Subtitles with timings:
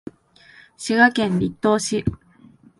[0.77, 2.03] 滋賀県栗東市